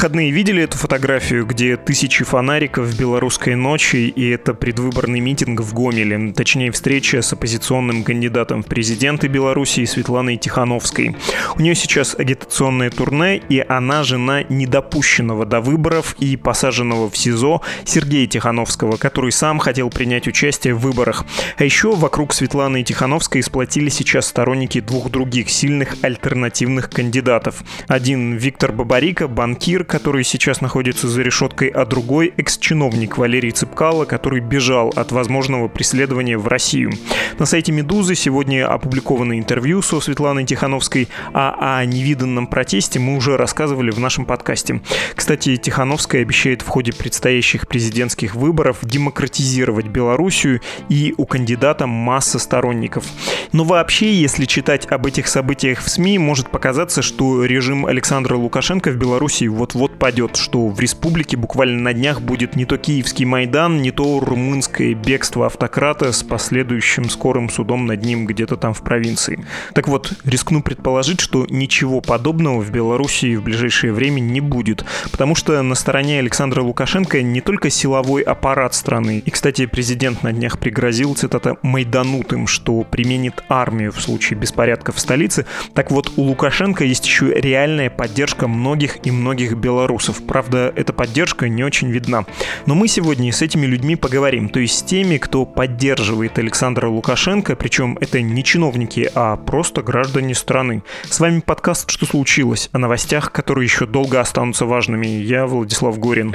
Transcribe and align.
Выходные 0.00 0.30
видели 0.30 0.62
эту 0.62 0.78
фотографию, 0.78 1.44
где 1.44 1.76
тысячи 1.76 2.24
фонариков 2.24 2.86
в 2.86 2.98
белорусской 2.98 3.54
ночи, 3.54 3.96
и 4.08 4.30
это 4.30 4.54
предвыборный 4.54 5.20
митинг 5.20 5.60
в 5.60 5.74
Гомеле, 5.74 6.32
точнее 6.32 6.72
встреча 6.72 7.20
с 7.20 7.34
оппозиционным 7.34 8.02
кандидатом 8.02 8.62
в 8.62 8.66
президенты 8.66 9.28
Беларуси 9.28 9.84
Светланой 9.84 10.38
Тихановской. 10.38 11.16
У 11.56 11.60
нее 11.60 11.74
сейчас 11.74 12.14
агитационное 12.18 12.88
турне, 12.88 13.42
и 13.50 13.62
она 13.68 14.02
жена 14.02 14.42
недопущенного 14.48 15.44
до 15.44 15.60
выборов 15.60 16.16
и 16.18 16.34
посаженного 16.38 17.10
в 17.10 17.18
СИЗО 17.18 17.60
Сергея 17.84 18.26
Тихановского, 18.26 18.96
который 18.96 19.32
сам 19.32 19.58
хотел 19.58 19.90
принять 19.90 20.26
участие 20.26 20.72
в 20.72 20.80
выборах. 20.80 21.26
А 21.58 21.64
еще 21.64 21.94
вокруг 21.94 22.32
Светланы 22.32 22.82
Тихановской 22.84 23.42
сплотили 23.42 23.90
сейчас 23.90 24.28
сторонники 24.28 24.80
двух 24.80 25.10
других 25.10 25.50
сильных 25.50 25.96
альтернативных 26.00 26.88
кандидатов. 26.88 27.62
Один 27.86 28.36
Виктор 28.38 28.72
Бабарика, 28.72 29.28
банкир, 29.28 29.89
который 29.90 30.24
сейчас 30.24 30.60
находится 30.60 31.08
за 31.08 31.22
решеткой, 31.22 31.68
а 31.68 31.84
другой 31.84 32.32
экс-чиновник 32.36 33.18
Валерий 33.18 33.50
Цыпкало, 33.50 34.04
который 34.04 34.40
бежал 34.40 34.92
от 34.96 35.12
возможного 35.12 35.68
преследования 35.68 36.38
в 36.38 36.46
Россию. 36.48 36.92
На 37.38 37.46
сайте 37.46 37.72
«Медузы» 37.72 38.14
сегодня 38.14 38.66
опубликовано 38.66 39.38
интервью 39.38 39.82
со 39.82 40.00
Светланой 40.00 40.44
Тихановской, 40.44 41.08
а 41.32 41.78
о 41.78 41.84
невиданном 41.84 42.46
протесте 42.46 42.98
мы 42.98 43.16
уже 43.16 43.36
рассказывали 43.36 43.90
в 43.90 43.98
нашем 43.98 44.24
подкасте. 44.24 44.80
Кстати, 45.14 45.56
Тихановская 45.56 46.22
обещает 46.22 46.62
в 46.62 46.68
ходе 46.68 46.92
предстоящих 46.92 47.66
президентских 47.66 48.34
выборов 48.34 48.78
демократизировать 48.82 49.86
Белоруссию, 49.86 50.60
и 50.88 51.14
у 51.16 51.26
кандидата 51.26 51.86
масса 51.86 52.38
сторонников. 52.38 53.04
Но 53.52 53.64
вообще, 53.64 54.14
если 54.14 54.44
читать 54.44 54.86
об 54.86 55.06
этих 55.06 55.26
событиях 55.26 55.80
в 55.80 55.88
СМИ, 55.88 56.18
может 56.18 56.50
показаться, 56.50 57.02
что 57.02 57.44
режим 57.44 57.86
Александра 57.86 58.36
Лукашенко 58.36 58.90
в 58.90 58.96
Беларуси 58.96 59.10
Белоруссии 59.10 59.48
вот-вот 59.80 59.98
падет, 59.98 60.36
что 60.36 60.68
в 60.68 60.78
республике 60.78 61.38
буквально 61.38 61.80
на 61.80 61.92
днях 61.94 62.20
будет 62.20 62.54
не 62.54 62.66
то 62.66 62.76
киевский 62.76 63.24
Майдан, 63.24 63.80
не 63.80 63.90
то 63.90 64.20
румынское 64.20 64.94
бегство 64.94 65.46
автократа 65.46 66.12
с 66.12 66.22
последующим 66.22 67.08
скорым 67.08 67.48
судом 67.48 67.86
над 67.86 68.04
ним 68.04 68.26
где-то 68.26 68.56
там 68.56 68.74
в 68.74 68.82
провинции. 68.82 69.42
Так 69.72 69.88
вот, 69.88 70.12
рискну 70.24 70.62
предположить, 70.62 71.20
что 71.20 71.46
ничего 71.48 72.02
подобного 72.02 72.60
в 72.60 72.70
Белоруссии 72.70 73.36
в 73.36 73.42
ближайшее 73.42 73.94
время 73.94 74.20
не 74.20 74.42
будет, 74.42 74.84
потому 75.12 75.34
что 75.34 75.62
на 75.62 75.74
стороне 75.74 76.18
Александра 76.18 76.60
Лукашенко 76.62 77.22
не 77.22 77.40
только 77.40 77.70
силовой 77.70 78.20
аппарат 78.20 78.74
страны, 78.74 79.22
и, 79.24 79.30
кстати, 79.30 79.64
президент 79.64 80.22
на 80.22 80.32
днях 80.32 80.58
пригрозил, 80.58 81.14
цитата, 81.14 81.56
«майданутым», 81.62 82.46
что 82.46 82.82
применит 82.82 83.42
армию 83.48 83.92
в 83.92 84.00
случае 84.02 84.38
беспорядков 84.38 84.96
в 84.96 85.00
столице, 85.00 85.46
так 85.74 85.90
вот 85.90 86.12
у 86.16 86.22
Лукашенко 86.22 86.84
есть 86.84 87.06
еще 87.06 87.32
реальная 87.32 87.88
поддержка 87.88 88.46
многих 88.46 89.06
и 89.06 89.10
многих 89.10 89.54
белорусов. 89.54 89.69
Правда, 90.26 90.72
эта 90.76 90.92
поддержка 90.92 91.48
не 91.48 91.64
очень 91.64 91.90
видна. 91.90 92.24
Но 92.66 92.74
мы 92.74 92.88
сегодня 92.88 93.32
с 93.32 93.42
этими 93.42 93.66
людьми 93.66 93.96
поговорим, 93.96 94.48
то 94.48 94.60
есть 94.60 94.78
с 94.78 94.82
теми, 94.82 95.18
кто 95.18 95.44
поддерживает 95.44 96.38
Александра 96.38 96.88
Лукашенко, 96.88 97.56
причем 97.56 97.98
это 98.00 98.20
не 98.20 98.44
чиновники, 98.44 99.10
а 99.14 99.36
просто 99.36 99.82
граждане 99.82 100.34
страны. 100.34 100.82
С 101.08 101.20
вами 101.20 101.40
подкаст 101.40 101.90
«Что 101.90 102.06
случилось?» 102.06 102.68
о 102.72 102.78
новостях, 102.78 103.32
которые 103.32 103.64
еще 103.64 103.86
долго 103.86 104.20
останутся 104.20 104.66
важными. 104.66 105.06
Я 105.06 105.46
Владислав 105.46 105.98
Горин. 105.98 106.30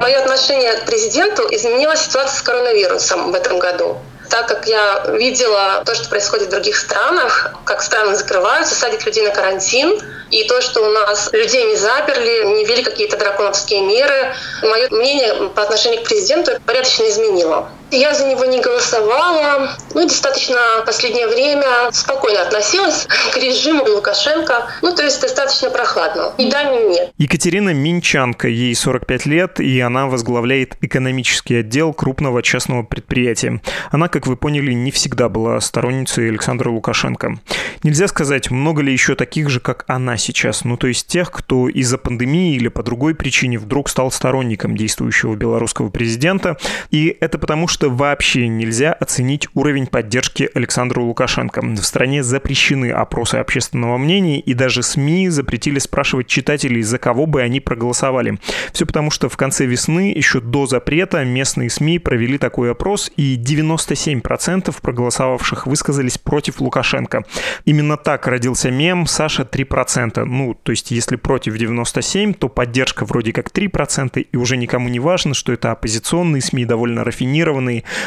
Мое 0.00 0.18
отношение 0.18 0.74
к 0.74 0.86
президенту 0.86 1.42
изменилась 1.50 2.02
ситуация 2.02 2.38
с 2.38 2.42
коронавирусом 2.42 3.32
в 3.32 3.34
этом 3.34 3.58
году 3.58 3.96
так 4.34 4.48
как 4.48 4.66
я 4.66 5.04
видела 5.12 5.84
то, 5.86 5.94
что 5.94 6.08
происходит 6.08 6.48
в 6.48 6.50
других 6.50 6.76
странах, 6.76 7.54
как 7.64 7.80
страны 7.80 8.16
закрываются, 8.16 8.74
садят 8.74 9.06
людей 9.06 9.22
на 9.22 9.30
карантин, 9.30 9.96
и 10.32 10.42
то, 10.48 10.60
что 10.60 10.84
у 10.84 10.90
нас 10.90 11.30
людей 11.32 11.62
не 11.66 11.76
заперли, 11.76 12.42
не 12.56 12.64
ввели 12.64 12.82
какие-то 12.82 13.16
драконовские 13.16 13.82
меры, 13.82 14.34
мое 14.62 14.88
мнение 14.90 15.50
по 15.50 15.62
отношению 15.62 16.00
к 16.00 16.08
президенту 16.08 16.50
порядочно 16.66 17.08
изменило. 17.08 17.68
Я 17.94 18.12
за 18.12 18.26
него 18.26 18.44
не 18.44 18.60
голосовала. 18.60 19.70
Ну, 19.94 20.02
достаточно 20.02 20.56
в 20.82 20.84
последнее 20.84 21.28
время 21.28 21.92
спокойно 21.92 22.42
относилась 22.42 23.06
к 23.32 23.36
режиму 23.36 23.84
Лукашенко. 23.84 24.66
Ну, 24.82 24.94
то 24.94 25.04
есть 25.04 25.20
достаточно 25.20 25.70
прохладно. 25.70 26.32
И 26.36 26.50
да, 26.50 26.64
ни 26.64 26.90
нет. 26.90 27.12
Екатерина 27.18 27.72
Минчанка, 27.72 28.48
ей 28.48 28.74
45 28.74 29.26
лет, 29.26 29.60
и 29.60 29.78
она 29.80 30.06
возглавляет 30.06 30.76
экономический 30.80 31.60
отдел 31.60 31.92
крупного 31.92 32.42
частного 32.42 32.82
предприятия. 32.82 33.60
Она, 33.92 34.08
как 34.08 34.26
вы 34.26 34.36
поняли, 34.36 34.72
не 34.72 34.90
всегда 34.90 35.28
была 35.28 35.60
сторонницей 35.60 36.28
Александра 36.30 36.70
Лукашенко. 36.70 37.38
Нельзя 37.84 38.08
сказать, 38.08 38.50
много 38.50 38.82
ли 38.82 38.92
еще 38.92 39.14
таких 39.14 39.50
же, 39.50 39.60
как 39.60 39.84
она 39.86 40.16
сейчас. 40.16 40.64
Ну, 40.64 40.76
то 40.76 40.88
есть 40.88 41.06
тех, 41.06 41.30
кто 41.30 41.68
из-за 41.68 41.98
пандемии 41.98 42.56
или 42.56 42.66
по 42.66 42.82
другой 42.82 43.14
причине 43.14 43.58
вдруг 43.58 43.88
стал 43.88 44.10
сторонником 44.10 44.76
действующего 44.76 45.36
белорусского 45.36 45.90
президента. 45.90 46.56
И 46.90 47.16
это 47.20 47.38
потому, 47.38 47.68
что 47.68 47.83
вообще 47.88 48.48
нельзя 48.48 48.92
оценить 48.92 49.48
уровень 49.54 49.86
поддержки 49.86 50.48
Александру 50.54 51.04
Лукашенко. 51.04 51.60
В 51.62 51.84
стране 51.84 52.22
запрещены 52.22 52.90
опросы 52.90 53.36
общественного 53.36 53.98
мнения, 53.98 54.40
и 54.40 54.54
даже 54.54 54.82
СМИ 54.82 55.28
запретили 55.28 55.78
спрашивать 55.78 56.26
читателей, 56.26 56.82
за 56.82 56.98
кого 56.98 57.26
бы 57.26 57.42
они 57.42 57.60
проголосовали. 57.60 58.38
Все 58.72 58.86
потому, 58.86 59.10
что 59.10 59.28
в 59.28 59.36
конце 59.36 59.66
весны, 59.66 60.12
еще 60.14 60.40
до 60.40 60.66
запрета, 60.66 61.24
местные 61.24 61.70
СМИ 61.70 61.98
провели 61.98 62.38
такой 62.38 62.70
опрос, 62.70 63.10
и 63.16 63.36
97% 63.36 64.74
проголосовавших 64.80 65.66
высказались 65.66 66.18
против 66.18 66.60
Лукашенко. 66.60 67.24
Именно 67.64 67.96
так 67.96 68.26
родился 68.26 68.70
мем 68.70 69.06
«Саша 69.06 69.42
3%». 69.42 70.24
Ну, 70.24 70.54
то 70.54 70.72
есть, 70.72 70.90
если 70.90 71.16
против 71.16 71.56
97, 71.56 72.34
то 72.34 72.48
поддержка 72.48 73.04
вроде 73.04 73.32
как 73.32 73.50
3%, 73.50 74.20
и 74.20 74.36
уже 74.36 74.56
никому 74.56 74.88
не 74.88 75.00
важно, 75.00 75.34
что 75.34 75.52
это 75.52 75.72
оппозиционные 75.72 76.42
СМИ, 76.42 76.64
довольно 76.64 77.04
рафинированные, 77.04 77.63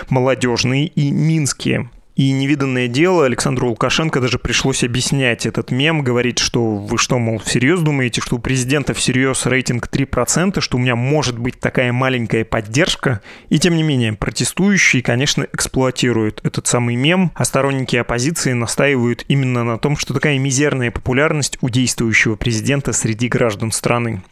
молодежные 0.09 0.87
и 0.87 1.11
минские. 1.11 1.89
И 2.17 2.31
невиданное 2.31 2.87
дело, 2.87 3.25
Александру 3.25 3.69
Лукашенко 3.69 4.19
даже 4.19 4.39
пришлось 4.39 4.83
объяснять 4.83 5.45
этот 5.45 5.69
мем, 5.69 6.01
говорить, 6.01 6.39
что 6.39 6.75
вы 6.75 6.97
что, 6.97 7.19
мол, 7.19 7.37
всерьез 7.37 7.81
думаете, 7.81 8.21
что 8.21 8.37
у 8.37 8.39
президента 8.39 8.95
всерьез 8.95 9.45
рейтинг 9.45 9.87
3%, 9.87 10.59
что 10.59 10.77
у 10.77 10.79
меня 10.79 10.95
может 10.95 11.37
быть 11.37 11.59
такая 11.59 11.93
маленькая 11.93 12.43
поддержка? 12.43 13.21
И 13.49 13.59
тем 13.59 13.75
не 13.75 13.83
менее, 13.83 14.13
протестующие, 14.13 15.03
конечно, 15.03 15.45
эксплуатируют 15.53 16.41
этот 16.43 16.65
самый 16.65 16.95
мем, 16.95 17.31
а 17.35 17.45
сторонники 17.45 17.95
оппозиции 17.95 18.53
настаивают 18.53 19.23
именно 19.27 19.63
на 19.63 19.77
том, 19.77 19.95
что 19.95 20.15
такая 20.15 20.39
мизерная 20.39 20.89
популярность 20.89 21.59
у 21.61 21.69
действующего 21.69 22.35
президента 22.35 22.93
среди 22.93 23.27
граждан 23.27 23.71
страны. 23.71 24.23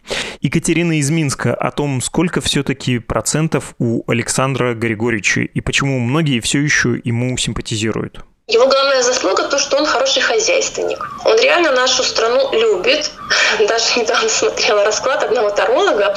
Екатерина 0.41 0.97
из 0.97 1.11
Минска 1.11 1.53
о 1.53 1.69
том, 1.69 2.01
сколько 2.01 2.41
все-таки 2.41 2.97
процентов 2.97 3.75
у 3.77 4.03
Александра 4.09 4.73
Григорьевича 4.73 5.41
и 5.41 5.61
почему 5.61 5.99
многие 5.99 6.39
все 6.39 6.59
еще 6.59 6.99
ему 7.03 7.37
симпатизируют 7.37 7.74
симпатизируют? 7.75 8.19
Его 8.47 8.67
главная 8.67 9.01
заслуга 9.01 9.45
то, 9.45 9.57
что 9.57 9.75
он 9.77 9.87
хороший 9.87 10.21
хозяйственник. 10.21 10.99
Он 11.25 11.35
реально 11.39 11.71
нашу 11.71 12.03
страну 12.03 12.51
любит. 12.51 13.09
Даже 13.67 13.99
недавно 13.99 14.29
смотрела 14.29 14.85
расклад 14.85 15.23
одного 15.23 15.49
таролога, 15.49 16.13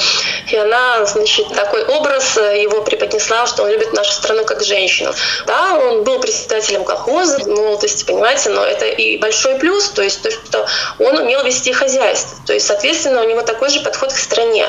и 0.52 0.56
она, 0.56 1.06
значит, 1.06 1.48
такой 1.54 1.86
образ 1.86 2.36
его 2.36 2.82
преподнесла, 2.82 3.46
что 3.46 3.62
он 3.62 3.70
любит 3.70 3.94
нашу 3.94 4.12
страну 4.12 4.44
как 4.44 4.62
женщину. 4.62 5.14
Да, 5.46 5.78
он 5.78 6.04
был 6.04 6.20
председателем 6.20 6.84
колхоза 6.84 7.38
в 7.38 7.46
молодости, 7.46 8.04
понимаете, 8.04 8.50
но 8.50 8.62
это 8.62 8.84
и 8.84 9.16
большой 9.16 9.54
плюс, 9.54 9.88
то 9.88 10.02
есть 10.02 10.20
то, 10.20 10.30
что 10.30 10.66
он 10.98 11.16
умел 11.16 11.42
вести 11.44 11.72
хозяйство. 11.72 12.36
То 12.46 12.52
есть, 12.52 12.66
соответственно, 12.66 13.22
у 13.22 13.24
него 13.26 13.40
такой 13.40 13.70
же 13.70 13.80
подход 13.80 14.12
к 14.12 14.18
стране. 14.18 14.68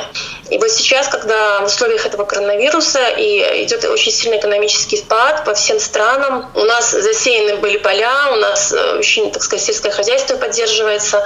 И 0.49 0.57
вот 0.57 0.71
сейчас, 0.71 1.07
когда 1.07 1.59
в 1.61 1.65
условиях 1.65 2.05
этого 2.05 2.25
коронавируса 2.25 3.07
и 3.09 3.63
идет 3.63 3.85
очень 3.85 4.11
сильный 4.11 4.37
экономический 4.37 4.97
спад 4.97 5.45
по 5.45 5.53
всем 5.53 5.79
странам, 5.79 6.49
у 6.55 6.63
нас 6.63 6.91
засеяны 6.91 7.57
были 7.57 7.77
поля, 7.77 8.31
у 8.31 8.35
нас 8.35 8.71
э, 8.71 8.97
очень, 8.97 9.31
так 9.31 9.43
сказать, 9.43 9.65
сельское 9.65 9.91
хозяйство 9.91 10.37
поддерживается. 10.37 11.23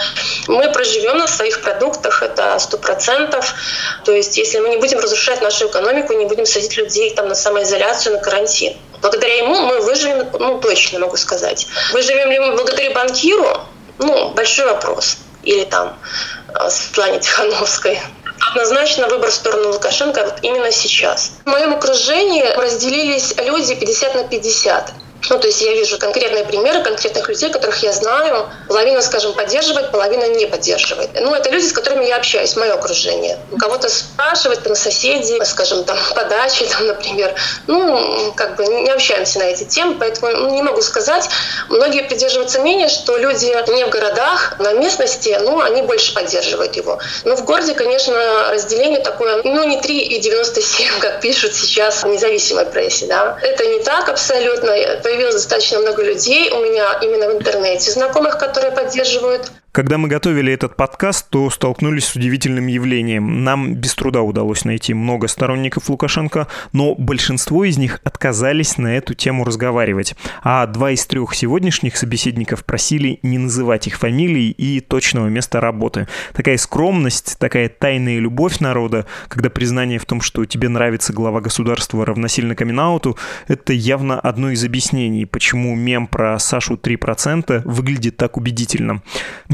Мы 0.48 0.70
проживем 0.72 1.18
на 1.18 1.28
своих 1.28 1.62
продуктах, 1.62 2.22
это 2.22 2.60
сто 2.60 2.78
процентов. 2.78 3.54
То 4.04 4.12
есть 4.12 4.38
если 4.38 4.60
мы 4.60 4.70
не 4.70 4.78
будем 4.78 5.00
разрушать 5.00 5.42
нашу 5.42 5.68
экономику, 5.68 6.14
не 6.14 6.26
будем 6.26 6.46
садить 6.46 6.76
людей 6.76 7.14
там 7.16 7.30
на 7.30 7.36
самоизоляцию, 7.36 8.16
на 8.16 8.22
карантин. 8.22 8.74
Благодаря 9.02 9.38
ему 9.38 9.60
мы 9.62 9.80
выживем, 9.80 10.28
ну, 10.38 10.60
точно 10.60 11.00
могу 11.00 11.16
сказать. 11.18 11.68
Выживем 11.94 12.30
ли 12.30 12.40
мы 12.40 12.56
благодаря 12.56 12.92
банкиру? 12.92 13.62
Ну, 14.00 14.30
большой 14.30 14.66
вопрос. 14.66 15.18
Или 15.44 15.64
там 15.64 15.98
э, 16.50 16.70
Светлане 16.70 17.20
Тихановской 17.20 18.00
однозначно 18.40 19.08
выбор 19.08 19.30
в 19.30 19.34
сторону 19.34 19.72
Лукашенко 19.72 20.24
вот 20.24 20.40
именно 20.42 20.72
сейчас. 20.72 21.34
В 21.46 21.50
моем 21.50 21.74
окружении 21.74 22.44
разделились 22.44 23.36
люди 23.38 23.76
50 23.76 24.16
на 24.16 24.24
50. 24.24 24.94
Ну, 25.30 25.40
то 25.40 25.48
есть 25.48 25.62
я 25.62 25.74
вижу 25.74 25.98
конкретные 25.98 26.44
примеры 26.44 26.84
конкретных 26.84 27.28
людей, 27.30 27.50
которых 27.50 27.82
я 27.84 27.94
знаю. 27.94 28.50
Половина, 28.68 29.02
скажем, 29.02 29.34
поддерживает, 29.34 29.92
половина 29.92 30.28
не 30.30 30.46
поддерживает. 30.46 31.10
Ну, 31.20 31.34
это 31.34 31.50
люди, 31.50 31.66
с 31.66 31.74
которыми 31.74 32.06
я 32.06 32.18
общаюсь, 32.18 32.56
мое 32.56 32.74
окружение. 32.74 33.40
У 33.52 33.58
кого-то 33.58 33.90
спрашивать, 33.90 34.64
там, 34.64 34.76
соседи, 34.76 35.42
скажем, 35.46 35.84
там, 35.86 35.98
по 36.16 36.26
даче, 36.26 36.66
там, 36.66 36.88
например. 36.88 37.34
Ну, 37.68 38.34
как 38.36 38.56
бы 38.56 38.66
не 38.66 38.90
общаемся 38.90 39.40
на 39.40 39.44
эти 39.44 39.64
темы, 39.64 39.96
поэтому 40.00 40.50
не 40.50 40.62
могу 40.62 40.82
сказать. 40.82 41.30
Многие 41.70 42.04
придерживаются 42.04 42.60
мнения, 42.60 42.90
что 42.90 43.18
люди 43.18 43.46
не 43.74 43.86
в 43.86 43.90
городах, 43.90 44.56
на 44.60 44.74
местности, 44.74 45.38
ну, 45.42 45.62
они 45.62 45.82
больше 45.82 46.14
поддерживают 46.14 46.76
его. 46.76 47.00
Но 47.24 47.36
в 47.36 47.46
городе, 47.46 47.74
конечно, 47.74 48.52
разделение 48.52 49.00
такое, 49.00 49.42
ну, 49.44 49.64
не 49.64 49.80
3 49.80 50.00
и 50.00 50.20
97, 50.20 51.00
как 51.00 51.22
пишут 51.22 51.56
сейчас 51.56 52.04
в 52.04 52.08
независимой 52.08 52.66
прессе, 52.66 53.06
да. 53.06 53.38
Это 53.42 53.66
не 53.66 53.80
так 53.80 54.10
абсолютно 54.10 54.72
появилось 55.14 55.36
достаточно 55.36 55.80
много 55.80 56.04
людей 56.04 56.50
у 56.50 56.60
меня 56.62 56.98
именно 57.02 57.30
в 57.30 57.34
интернете, 57.34 57.92
знакомых, 57.92 58.40
которые 58.40 58.72
поддерживают 58.72 59.52
когда 59.74 59.98
мы 59.98 60.08
готовили 60.08 60.54
этот 60.54 60.76
подкаст, 60.76 61.30
то 61.32 61.50
столкнулись 61.50 62.06
с 62.06 62.16
удивительным 62.16 62.68
явлением. 62.68 63.44
Нам 63.44 63.74
без 63.74 63.96
труда 63.96 64.22
удалось 64.22 64.66
найти 64.66 64.94
много 64.94 65.28
сторонников 65.28 65.90
Лукашенко, 65.90 66.48
но 66.74 66.94
большинство 66.94 67.66
из 67.66 67.80
них 67.80 68.00
отказались 68.04 68.78
на 68.78 68.96
эту 68.96 69.16
тему 69.16 69.44
разговаривать. 69.44 70.16
А 70.44 70.68
два 70.68 70.92
из 70.92 71.04
трех 71.08 71.34
сегодняшних 71.34 71.98
собеседников 71.98 72.64
просили 72.64 73.18
не 73.24 73.40
называть 73.40 73.88
их 73.88 73.98
фамилий 73.98 74.52
и 74.52 74.80
точного 74.80 75.26
места 75.28 75.60
работы. 75.60 76.08
Такая 76.34 76.58
скромность, 76.58 77.40
такая 77.40 77.68
тайная 77.68 78.20
любовь 78.20 78.60
народа, 78.60 79.08
когда 79.28 79.50
признание 79.50 79.98
в 79.98 80.06
том, 80.06 80.22
что 80.22 80.46
тебе 80.46 80.70
нравится 80.70 81.14
глава 81.14 81.42
государства 81.42 82.06
равносильно 82.06 82.54
камин 82.56 82.74
это 83.48 83.74
явно 83.74 84.20
одно 84.20 84.52
из 84.52 84.64
объяснений, 84.64 85.26
почему 85.26 85.76
мем 85.76 86.06
про 86.06 86.38
Сашу 86.38 86.76
3% 86.76 87.64
выглядит 87.66 88.18
так 88.18 88.38
убедительно. 88.38 89.02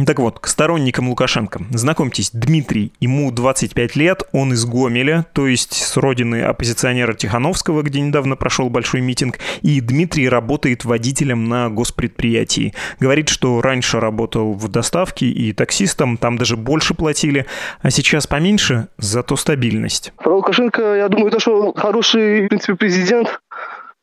Так 0.10 0.18
вот, 0.18 0.40
к 0.40 0.48
сторонникам 0.48 1.08
Лукашенко. 1.10 1.62
Знакомьтесь, 1.70 2.32
Дмитрий, 2.34 2.92
ему 3.00 3.32
25 3.32 3.96
лет, 3.96 4.24
он 4.32 4.54
из 4.54 4.66
Гомеля, 4.66 5.28
то 5.34 5.46
есть 5.46 5.74
с 5.74 5.98
родины 5.98 6.42
оппозиционера 6.42 7.14
Тихановского, 7.14 7.84
где 7.84 8.02
недавно 8.02 8.36
прошел 8.36 8.72
большой 8.72 9.02
митинг, 9.02 9.38
и 9.62 9.80
Дмитрий 9.82 10.28
работает 10.28 10.84
водителем 10.84 11.48
на 11.48 11.70
госпредприятии. 11.70 12.74
Говорит, 13.00 13.30
что 13.30 13.62
раньше 13.62 14.00
работал 14.00 14.54
в 14.54 14.68
доставке 14.68 15.28
и 15.28 15.54
таксистом, 15.54 16.18
там 16.18 16.40
даже 16.40 16.58
больше 16.58 16.96
платили, 16.96 17.46
а 17.84 17.92
сейчас 17.92 18.26
поменьше, 18.26 18.88
зато 18.98 19.36
стабильность. 19.36 20.12
Про 20.18 20.38
Лукашенко, 20.38 20.96
я 20.96 21.08
думаю, 21.08 21.30
то, 21.30 21.40
что 21.40 21.72
хороший, 21.74 22.46
в 22.46 22.48
принципе, 22.48 22.74
президент, 22.74 23.42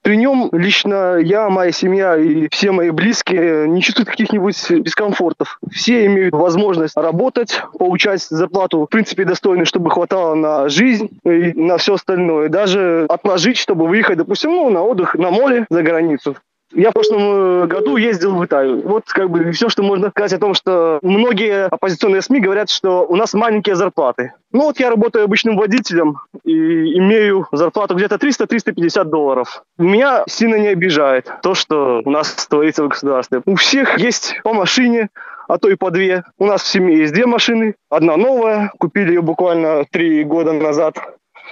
при 0.06 0.16
нем 0.16 0.50
лично 0.52 1.16
я, 1.16 1.48
моя 1.48 1.72
семья 1.72 2.16
и 2.16 2.46
все 2.52 2.70
мои 2.70 2.90
близкие 2.90 3.66
не 3.66 3.82
чувствуют 3.82 4.08
каких-нибудь 4.08 4.56
дискомфортов. 4.84 5.58
Все 5.68 6.06
имеют 6.06 6.32
возможность 6.32 6.96
работать, 6.96 7.60
получать 7.76 8.22
зарплату, 8.22 8.84
в 8.84 8.86
принципе, 8.86 9.24
достойную, 9.24 9.66
чтобы 9.66 9.90
хватало 9.90 10.36
на 10.36 10.68
жизнь 10.68 11.10
и 11.24 11.52
на 11.54 11.78
все 11.78 11.94
остальное. 11.94 12.48
Даже 12.48 13.06
отложить, 13.08 13.56
чтобы 13.56 13.88
выехать, 13.88 14.18
допустим, 14.18 14.52
ну, 14.52 14.70
на 14.70 14.80
отдых 14.84 15.16
на 15.16 15.32
море 15.32 15.66
за 15.70 15.82
границу. 15.82 16.36
Я 16.74 16.90
в 16.90 16.94
прошлом 16.94 17.22
э, 17.22 17.66
году 17.66 17.96
ездил 17.96 18.34
в 18.34 18.44
Италию. 18.44 18.82
Вот 18.82 19.04
как 19.06 19.30
бы 19.30 19.52
все, 19.52 19.68
что 19.68 19.82
можно 19.82 20.10
сказать 20.10 20.32
о 20.32 20.38
том, 20.38 20.54
что 20.54 20.98
многие 21.02 21.66
оппозиционные 21.66 22.22
СМИ 22.22 22.40
говорят, 22.40 22.70
что 22.70 23.06
у 23.06 23.14
нас 23.14 23.34
маленькие 23.34 23.76
зарплаты. 23.76 24.32
Ну 24.50 24.62
вот 24.62 24.80
я 24.80 24.90
работаю 24.90 25.24
обычным 25.24 25.56
водителем 25.56 26.18
и 26.44 26.98
имею 26.98 27.46
зарплату 27.52 27.94
где-то 27.94 28.16
300-350 28.16 29.04
долларов. 29.04 29.62
Меня 29.78 30.24
сильно 30.26 30.56
не 30.56 30.68
обижает 30.68 31.30
то, 31.42 31.54
что 31.54 32.02
у 32.04 32.10
нас 32.10 32.34
творится 32.46 32.84
в 32.84 32.88
государстве. 32.88 33.42
У 33.44 33.54
всех 33.54 33.98
есть 33.98 34.40
по 34.42 34.52
машине, 34.52 35.10
а 35.48 35.58
то 35.58 35.68
и 35.68 35.76
по 35.76 35.90
две. 35.90 36.24
У 36.38 36.46
нас 36.46 36.62
в 36.62 36.66
семье 36.66 36.98
есть 36.98 37.12
две 37.12 37.26
машины. 37.26 37.76
Одна 37.90 38.16
новая, 38.16 38.72
купили 38.78 39.10
ее 39.10 39.22
буквально 39.22 39.84
три 39.84 40.24
года 40.24 40.52
назад. 40.52 40.98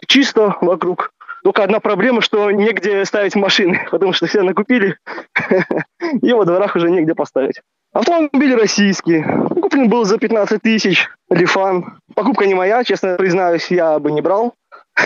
Чисто 0.06 0.56
вокруг 0.60 1.12
только 1.44 1.62
одна 1.62 1.78
проблема, 1.78 2.22
что 2.22 2.50
негде 2.50 3.04
ставить 3.04 3.36
машины, 3.36 3.86
потому 3.90 4.14
что 4.14 4.26
все 4.26 4.42
накупили, 4.42 4.96
и 6.22 6.32
во 6.32 6.44
дворах 6.46 6.74
уже 6.74 6.90
негде 6.90 7.14
поставить. 7.14 7.60
Автомобиль 7.92 8.54
российский. 8.54 9.22
Куплен 9.22 9.88
был 9.88 10.04
за 10.04 10.18
15 10.18 10.60
тысяч. 10.60 11.06
Лифан. 11.30 11.98
Покупка 12.14 12.46
не 12.46 12.54
моя, 12.54 12.82
честно 12.82 13.14
признаюсь, 13.16 13.70
я 13.70 13.98
бы 14.00 14.10
не 14.10 14.20
брал. 14.20 14.54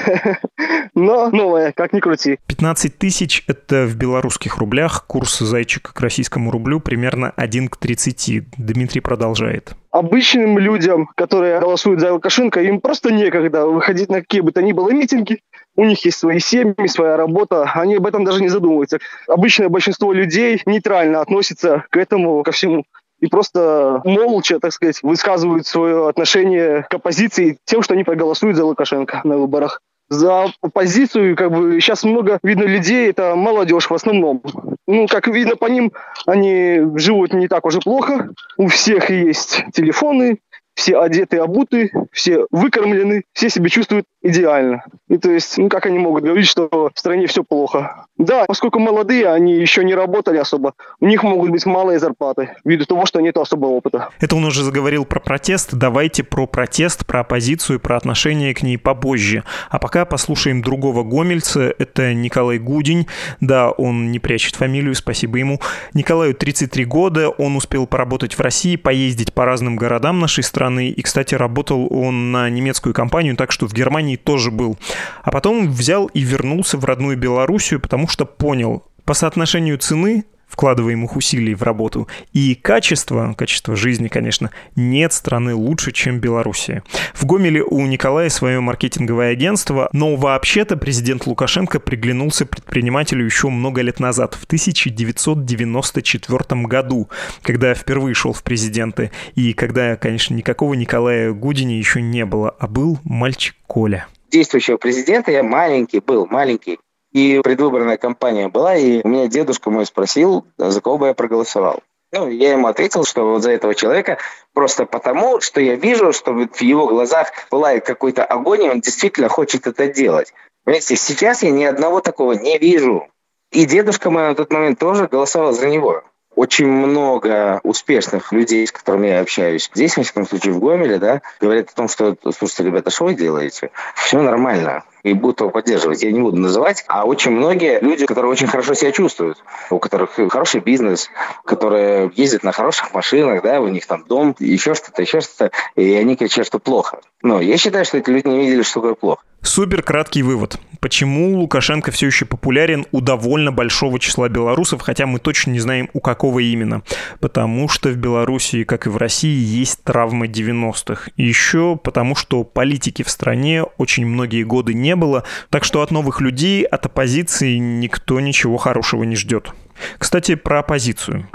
Но 0.94 1.28
новая, 1.30 1.72
как 1.72 1.92
ни 1.92 2.00
крути. 2.00 2.38
15 2.46 2.96
тысяч– 2.96 3.44
это 3.46 3.84
в 3.84 3.96
белорусских 3.96 4.56
рублях. 4.58 5.04
Курс 5.06 5.40
зайчика 5.40 5.92
к 5.92 6.00
российскому 6.00 6.50
рублю 6.50 6.80
примерно 6.80 7.32
1 7.36 7.68
к 7.68 7.76
30. 7.76 8.56
Дмитрий 8.56 9.00
продолжает. 9.00 9.74
Обычным 9.90 10.58
людям, 10.58 11.08
которые 11.14 11.60
голосуют 11.60 12.00
за 12.00 12.12
Лукашенко, 12.12 12.60
им 12.60 12.80
просто 12.80 13.10
некогда 13.12 13.66
выходить 13.66 14.10
на 14.10 14.20
какие 14.20 14.42
бы 14.42 14.52
то 14.52 14.62
ни 14.62 14.72
было 14.72 14.90
митинги. 14.90 15.40
У 15.76 15.84
них 15.84 16.04
есть 16.04 16.18
свои 16.18 16.40
семьи, 16.40 16.86
своя 16.86 17.16
работа. 17.16 17.70
Они 17.74 17.96
об 17.96 18.06
этом 18.06 18.24
даже 18.24 18.42
не 18.42 18.48
задумываются. 18.48 18.98
Обычное 19.26 19.68
большинство 19.68 20.12
людей 20.12 20.60
нейтрально 20.66 21.20
относится 21.20 21.84
к 21.90 21.96
этому, 21.96 22.42
ко 22.42 22.52
всему 22.52 22.84
и 23.20 23.26
просто 23.26 24.00
молча, 24.04 24.60
так 24.60 24.72
сказать, 24.72 25.02
высказывают 25.02 25.66
свое 25.66 26.08
отношение 26.08 26.86
к 26.88 26.94
оппозиции 26.94 27.58
тем, 27.64 27.82
что 27.82 27.94
они 27.94 28.04
проголосуют 28.04 28.56
за 28.56 28.64
Лукашенко 28.64 29.22
на 29.24 29.38
выборах. 29.38 29.80
За 30.10 30.46
оппозицию, 30.62 31.36
как 31.36 31.50
бы, 31.50 31.80
сейчас 31.80 32.02
много 32.04 32.38
видно 32.42 32.64
людей, 32.64 33.10
это 33.10 33.34
молодежь 33.36 33.90
в 33.90 33.94
основном. 33.94 34.42
Ну, 34.86 35.06
как 35.06 35.28
видно 35.28 35.56
по 35.56 35.66
ним, 35.66 35.92
они 36.26 36.80
живут 36.96 37.34
не 37.34 37.46
так 37.46 37.66
уже 37.66 37.80
плохо. 37.80 38.30
У 38.56 38.68
всех 38.68 39.10
есть 39.10 39.64
телефоны, 39.74 40.38
все 40.78 40.96
одеты, 41.00 41.38
обуты, 41.38 41.90
все 42.12 42.46
выкормлены, 42.52 43.24
все 43.32 43.50
себя 43.50 43.68
чувствуют 43.68 44.06
идеально. 44.22 44.84
И 45.08 45.18
то 45.18 45.28
есть, 45.28 45.58
ну 45.58 45.68
как 45.68 45.86
они 45.86 45.98
могут 45.98 46.22
говорить, 46.22 46.46
что 46.46 46.90
в 46.94 46.98
стране 46.98 47.26
все 47.26 47.42
плохо? 47.42 48.06
Да, 48.16 48.44
поскольку 48.46 48.78
молодые, 48.78 49.28
они 49.28 49.54
еще 49.54 49.82
не 49.82 49.94
работали 49.94 50.38
особо, 50.38 50.74
у 51.00 51.06
них 51.06 51.24
могут 51.24 51.50
быть 51.50 51.66
малые 51.66 51.98
зарплаты, 51.98 52.50
ввиду 52.64 52.84
того, 52.84 53.06
что 53.06 53.20
нет 53.20 53.36
особого 53.36 53.70
опыта. 53.70 54.10
Это 54.20 54.36
он 54.36 54.44
уже 54.44 54.62
заговорил 54.62 55.04
про 55.04 55.18
протест. 55.18 55.74
Давайте 55.74 56.22
про 56.22 56.46
протест, 56.46 57.04
про 57.06 57.20
оппозицию, 57.20 57.80
про 57.80 57.96
отношение 57.96 58.54
к 58.54 58.62
ней 58.62 58.78
попозже. 58.78 59.42
А 59.70 59.80
пока 59.80 60.04
послушаем 60.04 60.62
другого 60.62 61.02
гомельца. 61.02 61.74
Это 61.76 62.14
Николай 62.14 62.58
Гудень. 62.58 63.08
Да, 63.40 63.72
он 63.72 64.12
не 64.12 64.20
прячет 64.20 64.54
фамилию, 64.54 64.94
спасибо 64.94 65.38
ему. 65.38 65.60
Николаю 65.92 66.34
33 66.34 66.84
года, 66.84 67.30
он 67.30 67.56
успел 67.56 67.86
поработать 67.88 68.34
в 68.34 68.40
России, 68.40 68.76
поездить 68.76 69.34
по 69.34 69.44
разным 69.44 69.76
городам 69.76 70.20
нашей 70.20 70.44
страны, 70.44 70.67
страны. 70.68 70.88
И, 70.90 71.02
кстати, 71.02 71.34
работал 71.34 71.88
он 71.90 72.32
на 72.32 72.50
немецкую 72.50 72.94
компанию, 72.94 73.36
так 73.36 73.52
что 73.52 73.66
в 73.66 73.72
Германии 73.72 74.16
тоже 74.16 74.50
был. 74.50 74.76
А 75.22 75.30
потом 75.30 75.70
взял 75.70 76.06
и 76.06 76.20
вернулся 76.20 76.76
в 76.76 76.84
родную 76.84 77.16
Белоруссию, 77.16 77.80
потому 77.80 78.08
что 78.08 78.26
понял, 78.26 78.82
по 79.04 79.14
соотношению 79.14 79.78
цены 79.78 80.24
вкладываемых 80.48 81.16
усилий 81.16 81.54
в 81.54 81.62
работу. 81.62 82.08
И 82.32 82.54
качество, 82.54 83.34
качество 83.36 83.76
жизни, 83.76 84.08
конечно, 84.08 84.50
нет 84.76 85.12
страны 85.12 85.54
лучше, 85.54 85.92
чем 85.92 86.18
Белоруссия. 86.18 86.82
В 87.14 87.26
Гомеле 87.26 87.62
у 87.62 87.86
Николая 87.86 88.28
свое 88.28 88.60
маркетинговое 88.60 89.32
агентство, 89.32 89.88
но 89.92 90.16
вообще-то 90.16 90.76
президент 90.76 91.26
Лукашенко 91.26 91.80
приглянулся 91.80 92.46
предпринимателю 92.46 93.24
еще 93.24 93.48
много 93.48 93.82
лет 93.82 94.00
назад, 94.00 94.34
в 94.34 94.44
1994 94.44 96.62
году, 96.62 97.08
когда 97.42 97.74
впервые 97.74 98.14
шел 98.14 98.32
в 98.32 98.42
президенты, 98.42 99.10
и 99.34 99.52
когда, 99.52 99.96
конечно, 99.96 100.34
никакого 100.34 100.74
Николая 100.74 101.32
Гудини 101.32 101.74
еще 101.74 102.00
не 102.00 102.24
было, 102.24 102.54
а 102.58 102.66
был 102.66 102.98
мальчик 103.04 103.54
Коля 103.66 104.06
действующего 104.30 104.76
президента 104.76 105.30
я 105.30 105.42
маленький 105.42 106.00
был, 106.00 106.26
маленький. 106.26 106.78
И 107.18 107.40
предвыборная 107.42 107.96
кампания 107.96 108.46
была, 108.46 108.76
и 108.76 109.00
у 109.02 109.08
меня 109.08 109.26
дедушка 109.26 109.70
мой 109.70 109.84
спросил, 109.86 110.46
за 110.56 110.80
кого 110.80 110.98
бы 110.98 111.06
я 111.08 111.14
проголосовал. 111.14 111.80
Ну, 112.12 112.28
я 112.28 112.52
ему 112.52 112.68
ответил, 112.68 113.02
что 113.02 113.28
вот 113.28 113.42
за 113.42 113.50
этого 113.50 113.74
человека 113.74 114.18
просто 114.54 114.86
потому, 114.86 115.40
что 115.40 115.60
я 115.60 115.74
вижу, 115.74 116.12
что 116.12 116.32
в 116.32 116.62
его 116.62 116.86
глазах 116.86 117.32
пылает 117.50 117.84
какой-то 117.84 118.24
огонь, 118.24 118.62
и 118.62 118.70
он 118.70 118.80
действительно 118.80 119.28
хочет 119.28 119.66
это 119.66 119.88
делать. 119.88 120.32
Понимаете, 120.62 120.94
сейчас 120.94 121.42
я 121.42 121.50
ни 121.50 121.64
одного 121.64 122.00
такого 122.00 122.34
не 122.34 122.56
вижу. 122.56 123.08
И 123.50 123.66
дедушка 123.66 124.10
мой 124.10 124.22
на 124.28 124.36
тот 124.36 124.52
момент 124.52 124.78
тоже 124.78 125.08
голосовал 125.08 125.52
за 125.52 125.66
него. 125.66 126.04
Очень 126.36 126.68
много 126.68 127.58
успешных 127.64 128.32
людей, 128.32 128.64
с 128.64 128.70
которыми 128.70 129.08
я 129.08 129.22
общаюсь, 129.22 129.68
здесь, 129.74 129.96
в 129.96 130.02
всяком 130.04 130.24
случае, 130.24 130.52
в 130.52 130.60
Гомеле, 130.60 130.98
да, 130.98 131.22
говорят 131.40 131.70
о 131.70 131.74
том, 131.74 131.88
что, 131.88 132.16
слушайте, 132.22 132.62
ребята, 132.62 132.90
что 132.90 133.06
вы 133.06 133.14
делаете? 133.14 133.72
Все 133.96 134.22
нормально 134.22 134.84
и 135.02 135.12
будут 135.12 135.40
его 135.40 135.50
поддерживать. 135.50 136.02
Я 136.02 136.12
не 136.12 136.20
буду 136.20 136.38
называть, 136.38 136.84
а 136.88 137.04
очень 137.04 137.32
многие 137.32 137.80
люди, 137.80 138.06
которые 138.06 138.32
очень 138.32 138.46
хорошо 138.46 138.74
себя 138.74 138.92
чувствуют, 138.92 139.42
у 139.70 139.78
которых 139.78 140.18
хороший 140.30 140.60
бизнес, 140.60 141.10
которые 141.44 142.10
ездят 142.14 142.42
на 142.42 142.52
хороших 142.52 142.92
машинах, 142.94 143.42
да, 143.42 143.60
у 143.60 143.68
них 143.68 143.86
там 143.86 144.04
дом, 144.08 144.34
еще 144.38 144.74
что-то, 144.74 145.02
еще 145.02 145.20
что-то, 145.20 145.50
и 145.76 145.94
они 145.94 146.16
кричат, 146.16 146.46
что 146.46 146.58
плохо. 146.58 147.00
Но 147.22 147.40
я 147.40 147.56
считаю, 147.56 147.84
что 147.84 147.98
эти 147.98 148.10
люди 148.10 148.28
не 148.28 148.40
видели, 148.40 148.62
что 148.62 148.74
такое 148.80 148.94
плохо. 148.94 149.22
Супер 149.42 149.82
краткий 149.82 150.22
вывод. 150.22 150.58
Почему 150.80 151.38
Лукашенко 151.38 151.90
все 151.90 152.06
еще 152.06 152.24
популярен 152.24 152.86
у 152.92 153.00
довольно 153.00 153.50
большого 153.50 153.98
числа 153.98 154.28
белорусов, 154.28 154.82
хотя 154.82 155.06
мы 155.06 155.18
точно 155.20 155.52
не 155.52 155.60
знаем, 155.60 155.88
у 155.92 156.00
какого 156.00 156.40
именно? 156.40 156.82
Потому 157.20 157.68
что 157.68 157.88
в 157.88 157.96
Беларуси, 157.96 158.64
как 158.64 158.86
и 158.86 158.90
в 158.90 158.96
России, 158.96 159.38
есть 159.38 159.82
травмы 159.84 160.26
90-х. 160.26 161.10
И 161.16 161.24
еще 161.24 161.76
потому, 161.76 162.14
что 162.14 162.44
политики 162.44 163.02
в 163.02 163.10
стране 163.10 163.64
очень 163.78 164.06
многие 164.06 164.42
годы 164.42 164.74
не 164.74 164.87
было, 164.96 165.24
так 165.50 165.64
что 165.64 165.82
от 165.82 165.90
новых 165.90 166.20
людей, 166.20 166.62
от 166.64 166.86
оппозиции 166.86 167.56
никто 167.56 168.20
ничего 168.20 168.56
хорошего 168.56 169.04
не 169.04 169.16
ждет. 169.16 169.52
Кстати, 169.98 170.34
про 170.34 170.60
оппозицию. 170.60 171.28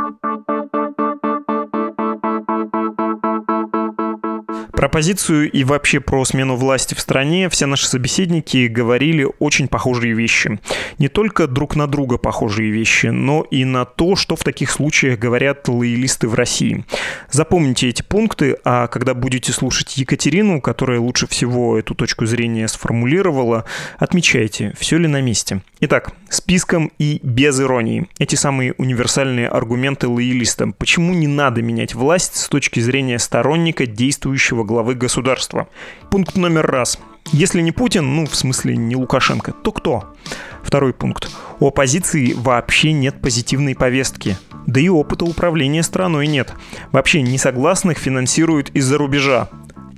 Про 4.75 4.89
позицию 4.89 5.51
и 5.51 5.63
вообще 5.63 5.99
про 5.99 6.25
смену 6.25 6.55
власти 6.55 6.95
в 6.95 6.99
стране 6.99 7.47
все 7.47 7.67
наши 7.67 7.87
собеседники 7.87 8.65
говорили 8.65 9.27
очень 9.37 9.67
похожие 9.67 10.15
вещи. 10.15 10.59
Не 10.97 11.09
только 11.09 11.45
друг 11.47 11.75
на 11.75 11.85
друга 11.85 12.17
похожие 12.17 12.71
вещи, 12.71 13.07
но 13.07 13.45
и 13.51 13.65
на 13.65 13.85
то, 13.85 14.15
что 14.15 14.35
в 14.35 14.43
таких 14.43 14.71
случаях 14.71 15.19
говорят 15.19 15.67
лоялисты 15.67 16.27
в 16.27 16.33
России. 16.33 16.85
Запомните 17.29 17.87
эти 17.87 18.01
пункты, 18.01 18.57
а 18.65 18.87
когда 18.87 19.13
будете 19.13 19.51
слушать 19.51 19.95
Екатерину, 19.97 20.59
которая 20.59 20.99
лучше 20.99 21.27
всего 21.27 21.77
эту 21.77 21.93
точку 21.93 22.25
зрения 22.25 22.67
сформулировала, 22.67 23.65
отмечайте, 23.99 24.73
все 24.79 24.97
ли 24.97 25.07
на 25.07 25.21
месте. 25.21 25.61
Итак, 25.81 26.13
списком 26.29 26.91
и 26.97 27.19
без 27.21 27.59
иронии. 27.59 28.07
Эти 28.17 28.35
самые 28.35 28.73
универсальные 28.77 29.49
аргументы 29.49 30.07
лоялистам. 30.07 30.73
Почему 30.73 31.13
не 31.13 31.27
надо 31.27 31.61
менять 31.61 31.93
власть 31.93 32.37
с 32.37 32.49
точки 32.49 32.79
зрения 32.79 33.19
сторонника 33.19 33.85
действующего 33.85 34.63
главы 34.73 34.95
государства. 34.95 35.67
Пункт 36.09 36.35
номер 36.35 36.65
раз. 36.65 36.97
Если 37.31 37.61
не 37.61 37.71
Путин, 37.71 38.15
ну, 38.15 38.25
в 38.25 38.35
смысле, 38.35 38.75
не 38.75 38.95
Лукашенко, 38.95 39.51
то 39.51 39.71
кто? 39.71 40.15
Второй 40.63 40.93
пункт. 40.93 41.29
У 41.59 41.67
оппозиции 41.67 42.33
вообще 42.33 42.91
нет 42.91 43.21
позитивной 43.21 43.75
повестки. 43.75 44.35
Да 44.65 44.81
и 44.81 44.89
опыта 44.89 45.25
управления 45.25 45.83
страной 45.83 46.25
нет. 46.25 46.53
Вообще 46.91 47.21
несогласных 47.21 47.99
финансируют 47.99 48.71
из-за 48.71 48.97
рубежа. 48.97 49.49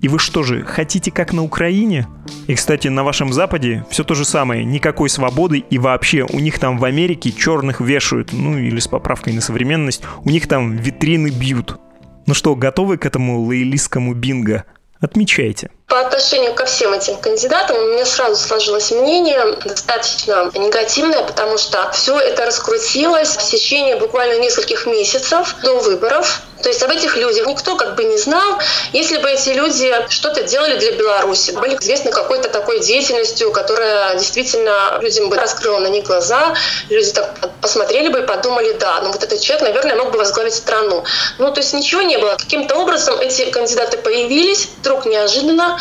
И 0.01 0.09
вы 0.09 0.19
что 0.19 0.43
же, 0.43 0.65
хотите 0.65 1.09
как 1.09 1.31
на 1.31 1.41
Украине? 1.41 2.05
И, 2.47 2.55
кстати, 2.55 2.89
на 2.89 3.05
вашем 3.05 3.31
Западе 3.31 3.85
все 3.89 4.03
то 4.03 4.13
же 4.13 4.25
самое. 4.25 4.65
Никакой 4.65 5.07
свободы 5.07 5.59
и 5.59 5.77
вообще 5.77 6.25
у 6.29 6.39
них 6.39 6.59
там 6.59 6.77
в 6.77 6.83
Америке 6.83 7.31
черных 7.31 7.79
вешают, 7.79 8.33
ну 8.33 8.57
или 8.57 8.79
с 8.79 8.89
поправкой 8.89 9.31
на 9.31 9.41
современность, 9.41 10.03
у 10.25 10.29
них 10.29 10.49
там 10.49 10.75
витрины 10.75 11.29
бьют. 11.29 11.79
Ну 12.25 12.33
что, 12.33 12.55
готовы 12.55 12.97
к 12.97 13.05
этому 13.05 13.43
лоялистскому 13.45 14.13
бинго? 14.15 14.65
Отмечайте. 14.99 15.69
По 15.87 15.99
отношению 15.99 16.55
ко 16.55 16.65
всем 16.65 16.91
этим 16.93 17.17
кандидатам 17.17 17.77
у 17.77 17.93
меня 17.93 18.05
сразу 18.05 18.35
сложилось 18.35 18.91
мнение 18.91 19.57
достаточно 19.63 20.49
негативное, 20.55 21.21
потому 21.23 21.59
что 21.59 21.91
все 21.91 22.17
это 22.17 22.45
раскрутилось 22.45 23.37
в 23.37 23.49
течение 23.51 23.97
буквально 23.97 24.39
нескольких 24.41 24.87
месяцев 24.87 25.55
до 25.61 25.79
выборов. 25.79 26.41
То 26.65 26.69
есть 26.69 26.81
об 26.81 26.89
этих 26.89 27.15
людях 27.15 27.45
никто 27.45 27.75
как 27.75 27.93
бы 27.93 28.05
не 28.05 28.17
знал. 28.17 28.57
Если 28.91 29.17
бы 29.17 29.29
эти 29.29 29.49
люди 29.49 29.93
что-то 30.09 30.41
делали 30.41 30.77
для 30.77 30.93
Беларуси, 30.93 31.51
были 31.51 31.75
известны 31.75 32.09
какой-то 32.09 32.49
такой 32.49 32.79
деятельностью, 32.79 33.51
которая 33.51 34.15
действительно 34.17 34.97
людям 34.99 35.29
бы 35.29 35.37
раскрыла 35.37 35.77
на 35.77 35.89
них 35.89 36.05
глаза, 36.05 36.55
люди 36.89 37.11
так 37.11 37.35
посмотрели 37.61 38.07
бы 38.07 38.21
и 38.21 38.25
подумали, 38.25 38.71
да, 38.79 38.99
ну 39.03 39.11
вот 39.11 39.23
этот 39.23 39.39
человек, 39.41 39.67
наверное, 39.67 39.95
мог 39.95 40.11
бы 40.11 40.17
возглавить 40.17 40.55
страну. 40.55 41.03
Ну, 41.37 41.53
то 41.53 41.61
есть 41.61 41.71
ничего 41.75 42.01
не 42.01 42.17
было. 42.17 42.31
Каким-то 42.31 42.77
образом 42.77 43.19
эти 43.19 43.45
кандидаты 43.51 43.99
появились, 43.99 44.67
вдруг 44.79 45.05
неожиданно, 45.05 45.77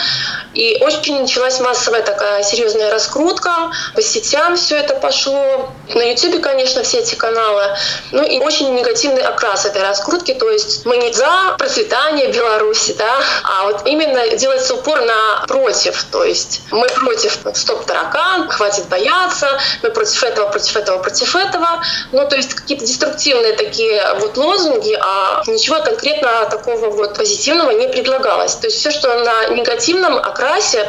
и 0.54 0.78
очень 0.82 1.20
началась 1.20 1.61
массовая 1.61 2.02
такая 2.02 2.42
серьезная 2.42 2.90
раскрутка, 2.90 3.50
по 3.94 4.02
сетям 4.02 4.56
все 4.56 4.76
это 4.76 4.94
пошло, 4.94 5.70
на 5.94 6.02
YouTube, 6.02 6.40
конечно, 6.40 6.82
все 6.82 6.99
эти 6.99 7.14
каналы, 7.14 7.76
ну 8.12 8.23
и 8.23 8.38
очень 8.38 8.75
негативный 8.75 9.23
окрас 9.23 9.66
этой 9.66 9.82
раскрутки, 9.82 10.34
то 10.34 10.49
есть 10.50 10.87
мы 10.87 10.96
не 10.96 11.12
за 11.12 11.56
процветание 11.58 12.28
Беларуси, 12.28 12.94
да, 12.99 13.20
а 13.42 13.64
вот 13.64 13.82
именно 13.87 14.37
делается 14.37 14.75
упор 14.75 15.00
на 15.02 15.44
против. 15.46 16.04
То 16.11 16.25
есть 16.25 16.62
мы 16.70 16.87
против 16.88 17.38
стоп 17.54 17.84
таракан, 17.84 18.49
хватит 18.49 18.88
бояться, 18.88 19.58
мы 19.82 19.90
против 19.90 20.23
этого, 20.23 20.49
против 20.50 20.76
этого, 20.76 21.02
против 21.02 21.37
этого. 21.37 21.82
Ну, 22.12 22.28
то 22.28 22.37
есть 22.37 22.54
какие-то 22.54 22.84
деструктивные 22.84 23.54
такие 23.54 24.14
вот 24.20 24.37
лозунги, 24.37 24.96
а 25.00 25.42
ничего 25.46 25.80
конкретно 25.82 26.46
такого 26.50 26.90
вот 26.90 27.16
позитивного 27.16 27.70
не 27.70 27.88
предлагалось. 27.88 28.54
То 28.54 28.66
есть 28.66 28.78
все, 28.78 28.90
что 28.90 29.08
на 29.25 29.46
негативном 29.49 30.18
окрасе 30.18 30.44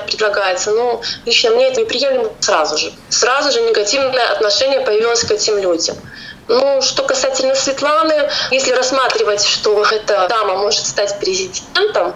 предлагается, 0.08 0.72
ну, 0.72 1.02
лично 1.26 1.52
мне 1.52 1.68
это 1.68 1.82
неприемлемо 1.82 2.32
сразу 2.40 2.78
же. 2.78 2.92
Сразу 3.10 3.52
же 3.52 3.62
негативное 3.62 4.32
отношение 4.32 4.82
появилось 4.82 5.24
к 5.24 5.32
этим 5.32 5.58
людям. 5.58 5.96
Ну, 6.48 6.82
что 6.82 7.04
касательно 7.04 7.56
Светланы, 7.56 8.30
если 8.52 8.72
рассматривать, 8.72 9.44
что 9.44 9.84
эта 9.84 10.28
дама 10.28 10.58
может 10.58 10.86
стать 10.86 11.20
президентом, 11.20 12.14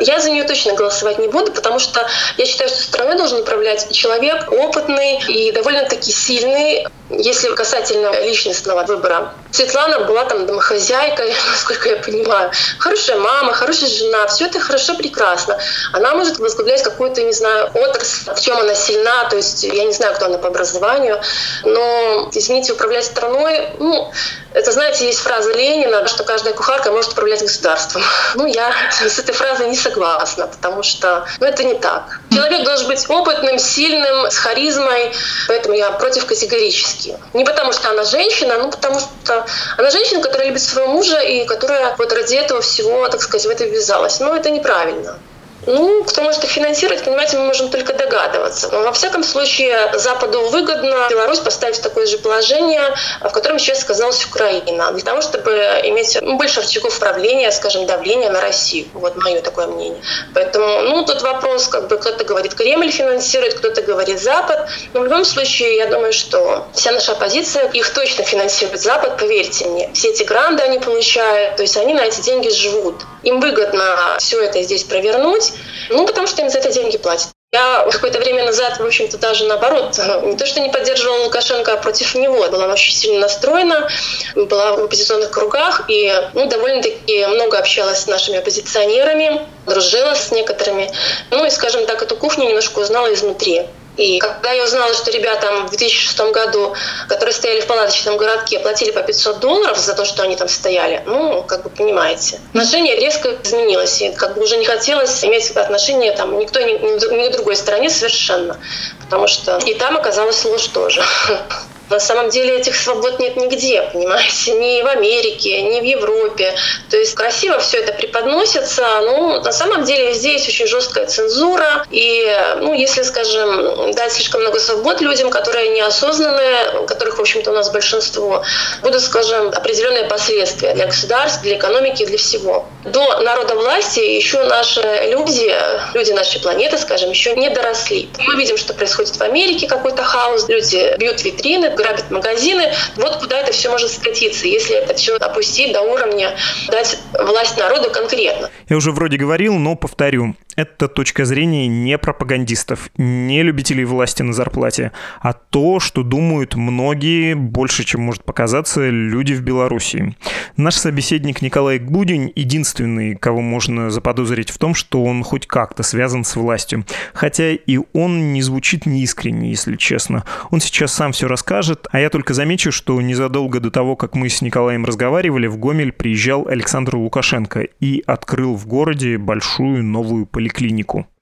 я 0.00 0.18
за 0.18 0.30
нее 0.30 0.42
точно 0.44 0.72
голосовать 0.74 1.18
не 1.18 1.28
буду, 1.28 1.52
потому 1.52 1.78
что 1.78 2.04
я 2.36 2.46
считаю, 2.46 2.68
что 2.68 2.82
страной 2.82 3.16
должен 3.16 3.40
управлять 3.40 3.92
человек 3.92 4.50
опытный 4.50 5.20
и 5.28 5.52
довольно-таки 5.52 6.10
сильный, 6.10 6.86
если 7.10 7.54
касательно 7.54 8.10
личностного 8.22 8.84
выбора. 8.84 9.34
Светлана 9.52 10.00
была 10.00 10.24
там 10.24 10.46
домохозяйкой, 10.46 11.34
насколько 11.50 11.90
я 11.90 11.96
понимаю. 11.96 12.50
Хорошая 12.78 13.18
мама, 13.18 13.52
хорошая 13.52 13.90
жена, 13.90 14.26
все 14.26 14.46
это 14.46 14.60
хорошо, 14.60 14.94
прекрасно. 14.94 15.58
Она 15.92 16.14
может 16.14 16.38
возглавлять 16.38 16.82
какую-то, 16.82 17.22
не 17.22 17.32
знаю, 17.32 17.70
отрасль, 17.74 18.32
в 18.34 18.40
чем 18.40 18.58
она 18.58 18.74
сильна, 18.74 19.28
то 19.28 19.36
есть 19.36 19.62
я 19.64 19.84
не 19.84 19.92
знаю, 19.92 20.14
кто 20.14 20.26
она 20.26 20.38
по 20.38 20.48
образованию, 20.48 21.20
но, 21.64 22.30
извините, 22.32 22.72
управлять 22.72 23.04
страной, 23.04 23.59
ну, 23.78 24.10
это, 24.52 24.72
знаете, 24.72 25.06
есть 25.06 25.20
фраза 25.20 25.52
Ленина, 25.52 26.06
что 26.08 26.24
каждая 26.24 26.54
кухарка 26.54 26.90
может 26.90 27.12
управлять 27.12 27.42
государством. 27.42 28.02
Ну, 28.34 28.46
я 28.46 28.72
с 29.00 29.18
этой 29.18 29.34
фразой 29.34 29.68
не 29.68 29.76
согласна, 29.76 30.46
потому 30.46 30.82
что 30.82 31.26
ну, 31.40 31.46
это 31.46 31.64
не 31.64 31.74
так. 31.74 32.20
Человек 32.30 32.64
должен 32.64 32.86
быть 32.86 33.08
опытным, 33.08 33.58
сильным, 33.58 34.30
с 34.30 34.36
харизмой, 34.36 35.12
поэтому 35.48 35.74
я 35.74 35.90
против 35.90 36.26
категорически. 36.26 37.18
Не 37.32 37.44
потому 37.44 37.72
что 37.72 37.90
она 37.90 38.04
женщина, 38.04 38.58
но 38.58 38.70
потому 38.70 39.00
что 39.00 39.46
она 39.76 39.90
женщина, 39.90 40.22
которая 40.22 40.48
любит 40.48 40.62
своего 40.62 40.92
мужа 40.92 41.18
и 41.18 41.44
которая 41.44 41.94
вот 41.96 42.12
ради 42.12 42.36
этого 42.36 42.60
всего, 42.60 43.08
так 43.08 43.20
сказать, 43.20 43.46
в 43.46 43.50
это 43.50 43.64
ввязалась. 43.64 44.20
Но 44.20 44.34
это 44.34 44.50
неправильно. 44.50 45.18
Ну, 45.66 46.04
кто 46.04 46.22
может 46.22 46.42
их 46.44 46.50
финансировать, 46.50 47.04
понимаете, 47.04 47.36
мы 47.36 47.46
можем 47.46 47.68
только 47.68 47.92
догадываться. 47.92 48.70
Но 48.72 48.80
во 48.82 48.92
всяком 48.92 49.22
случае, 49.22 49.92
Западу 49.94 50.40
выгодно 50.48 51.06
Беларусь 51.10 51.40
поставить 51.40 51.76
в 51.76 51.82
такое 51.82 52.06
же 52.06 52.18
положение, 52.18 52.94
в 53.20 53.30
котором 53.30 53.58
сейчас 53.58 53.84
оказалась 53.84 54.24
Украина, 54.24 54.90
для 54.92 55.02
того, 55.02 55.20
чтобы 55.20 55.50
иметь 55.84 56.18
больше 56.22 56.62
рычагов 56.62 56.96
управления, 56.96 57.50
скажем, 57.52 57.86
давления 57.86 58.30
на 58.30 58.40
Россию. 58.40 58.86
Вот 58.94 59.16
мое 59.16 59.42
такое 59.42 59.66
мнение. 59.66 60.00
Поэтому, 60.34 60.82
ну, 60.82 61.04
тут 61.04 61.20
вопрос, 61.22 61.68
как 61.68 61.88
бы 61.88 61.98
кто-то 61.98 62.24
говорит, 62.24 62.54
Кремль 62.54 62.90
финансирует, 62.90 63.54
кто-то 63.54 63.82
говорит 63.82 64.20
Запад. 64.20 64.68
Но 64.94 65.00
в 65.00 65.04
любом 65.04 65.24
случае, 65.24 65.76
я 65.76 65.86
думаю, 65.86 66.12
что 66.12 66.68
вся 66.72 66.92
наша 66.92 67.12
оппозиция, 67.12 67.68
их 67.68 67.92
точно 67.92 68.24
финансирует 68.24 68.80
Запад, 68.80 69.18
поверьте 69.18 69.66
мне. 69.66 69.90
Все 69.92 70.08
эти 70.08 70.22
гранды 70.22 70.62
они 70.62 70.78
получают, 70.78 71.56
то 71.56 71.62
есть 71.62 71.76
они 71.76 71.92
на 71.94 72.00
эти 72.00 72.20
деньги 72.22 72.48
живут. 72.48 72.96
Им 73.22 73.40
выгодно 73.40 74.16
все 74.18 74.40
это 74.42 74.62
здесь 74.62 74.84
провернуть, 74.84 75.52
ну, 75.88 76.06
потому 76.06 76.26
что 76.26 76.42
им 76.42 76.50
за 76.50 76.58
это 76.58 76.72
деньги 76.72 76.96
платят. 76.98 77.30
Я 77.52 77.84
какое-то 77.90 78.20
время 78.20 78.44
назад, 78.44 78.78
в 78.78 78.86
общем-то, 78.86 79.18
даже 79.18 79.44
наоборот, 79.44 79.98
не 80.22 80.36
то, 80.36 80.46
что 80.46 80.60
не 80.60 80.68
поддерживала 80.68 81.24
Лукашенко, 81.24 81.72
а 81.72 81.76
против 81.78 82.14
него. 82.14 82.46
Была 82.48 82.66
очень 82.66 82.94
сильно 82.94 83.20
настроена, 83.20 83.88
была 84.36 84.76
в 84.76 84.84
оппозиционных 84.84 85.32
кругах 85.32 85.86
и 85.88 86.14
ну, 86.34 86.46
довольно-таки 86.46 87.26
много 87.26 87.58
общалась 87.58 88.02
с 88.02 88.06
нашими 88.06 88.38
оппозиционерами, 88.38 89.44
дружила 89.66 90.14
с 90.14 90.30
некоторыми. 90.30 90.92
Ну 91.32 91.44
и, 91.44 91.50
скажем 91.50 91.86
так, 91.86 92.00
эту 92.02 92.14
кухню 92.14 92.46
немножко 92.46 92.78
узнала 92.78 93.12
изнутри. 93.12 93.66
И 94.00 94.18
когда 94.18 94.50
я 94.52 94.64
узнала, 94.64 94.94
что 94.94 95.10
ребята 95.10 95.66
в 95.66 95.68
2006 95.68 96.18
году, 96.32 96.74
которые 97.06 97.34
стояли 97.34 97.60
в 97.60 97.66
палаточном 97.66 98.16
городке, 98.16 98.58
платили 98.58 98.92
по 98.92 99.02
500 99.02 99.40
долларов 99.40 99.78
за 99.78 99.92
то, 99.94 100.06
что 100.06 100.22
они 100.22 100.36
там 100.36 100.48
стояли, 100.48 101.02
ну, 101.04 101.42
как 101.42 101.64
бы 101.64 101.68
понимаете, 101.68 102.40
отношение 102.48 102.96
резко 102.96 103.36
изменилось. 103.44 104.00
И 104.00 104.10
как 104.12 104.36
бы 104.36 104.42
уже 104.42 104.56
не 104.56 104.64
хотелось 104.64 105.22
иметь 105.22 105.50
отношения 105.50 106.12
там 106.12 106.38
никто 106.38 106.60
ни, 106.60 106.72
ни, 106.72 107.24
ни 107.24 107.28
к 107.28 107.32
другой 107.32 107.56
стороне 107.56 107.90
совершенно. 107.90 108.56
Потому 109.00 109.26
что 109.26 109.58
и 109.66 109.74
там 109.74 109.98
оказалась 109.98 110.42
ложь 110.46 110.68
тоже. 110.68 111.02
На 111.90 111.98
самом 111.98 112.30
деле 112.30 112.56
этих 112.56 112.76
свобод 112.76 113.18
нет 113.18 113.36
нигде, 113.36 113.82
понимаете, 113.92 114.52
ни 114.52 114.80
в 114.80 114.86
Америке, 114.86 115.60
ни 115.62 115.80
в 115.80 115.82
Европе. 115.82 116.54
То 116.88 116.96
есть 116.96 117.14
красиво 117.14 117.58
все 117.58 117.78
это 117.78 117.92
преподносится, 117.92 118.86
но 119.00 119.40
на 119.40 119.52
самом 119.52 119.84
деле 119.84 120.12
здесь 120.14 120.46
очень 120.46 120.68
жесткая 120.68 121.06
цензура. 121.06 121.84
И, 121.90 122.24
ну, 122.60 122.74
если, 122.74 123.02
скажем, 123.02 123.92
дать 123.92 124.12
слишком 124.12 124.40
много 124.42 124.60
свобод 124.60 125.00
людям, 125.00 125.30
которые 125.30 125.70
неосознанные, 125.70 126.86
которых, 126.86 127.18
в 127.18 127.20
общем-то, 127.20 127.50
у 127.50 127.54
нас 127.54 127.70
большинство, 127.70 128.44
будут, 128.82 129.02
скажем, 129.02 129.48
определенные 129.48 130.04
последствия 130.04 130.74
для 130.74 130.86
государств, 130.86 131.42
для 131.42 131.56
экономики, 131.56 132.06
для 132.06 132.18
всего. 132.18 132.66
До 132.84 133.18
народа 133.18 133.56
власти 133.56 133.98
еще 133.98 134.44
наши 134.44 134.80
люди, 135.08 135.52
люди 135.92 136.12
нашей 136.12 136.40
планеты, 136.40 136.78
скажем, 136.78 137.10
еще 137.10 137.34
не 137.34 137.50
доросли. 137.50 138.08
Мы 138.20 138.36
видим, 138.36 138.56
что 138.56 138.74
происходит 138.74 139.16
в 139.16 139.22
Америке, 139.22 139.66
какой-то 139.66 140.04
хаос, 140.04 140.48
люди 140.48 140.94
бьют 140.96 141.22
витрины, 141.24 141.79
грабят 141.80 142.10
магазины. 142.10 142.72
Вот 142.96 143.16
куда 143.16 143.40
это 143.40 143.52
все 143.52 143.70
может 143.70 143.90
скатиться, 143.90 144.46
если 144.46 144.76
это 144.76 144.94
все 144.94 145.16
опустить 145.16 145.72
до 145.72 145.82
уровня, 145.82 146.36
дать 146.68 146.98
власть 147.12 147.56
народу 147.58 147.90
конкретно. 147.90 148.50
Я 148.68 148.76
уже 148.76 148.92
вроде 148.92 149.16
говорил, 149.16 149.54
но 149.54 149.76
повторю. 149.76 150.34
Это 150.60 150.88
точка 150.88 151.24
зрения 151.24 151.66
не 151.68 151.96
пропагандистов, 151.96 152.90
не 152.98 153.42
любителей 153.42 153.84
власти 153.84 154.22
на 154.22 154.34
зарплате, 154.34 154.92
а 155.22 155.32
то, 155.32 155.80
что 155.80 156.02
думают 156.02 156.54
многие, 156.54 157.32
больше, 157.32 157.82
чем 157.82 158.02
может 158.02 158.24
показаться, 158.24 158.90
люди 158.90 159.32
в 159.32 159.40
Беларуси. 159.40 160.14
Наш 160.58 160.74
собеседник 160.74 161.40
Николай 161.40 161.78
Гудень 161.78 162.30
единственный, 162.36 163.16
кого 163.16 163.40
можно 163.40 163.88
заподозрить 163.88 164.50
в 164.50 164.58
том, 164.58 164.74
что 164.74 165.02
он 165.02 165.22
хоть 165.22 165.46
как-то 165.46 165.82
связан 165.82 166.24
с 166.24 166.36
властью. 166.36 166.84
Хотя 167.14 167.52
и 167.52 167.78
он 167.94 168.34
не 168.34 168.42
звучит 168.42 168.84
неискренне, 168.84 169.48
если 169.48 169.76
честно. 169.76 170.26
Он 170.50 170.60
сейчас 170.60 170.92
сам 170.92 171.12
все 171.12 171.26
расскажет, 171.26 171.86
а 171.90 172.00
я 172.00 172.10
только 172.10 172.34
замечу, 172.34 172.70
что 172.70 173.00
незадолго 173.00 173.60
до 173.60 173.70
того, 173.70 173.96
как 173.96 174.14
мы 174.14 174.28
с 174.28 174.42
Николаем 174.42 174.84
разговаривали, 174.84 175.46
в 175.46 175.56
Гомель 175.56 175.92
приезжал 175.92 176.46
Александр 176.48 176.96
Лукашенко 176.96 177.60
и 177.80 178.02
открыл 178.06 178.56
в 178.56 178.66
городе 178.66 179.16
большую 179.16 179.82
новую 179.84 180.26
поликлинику. 180.26 180.49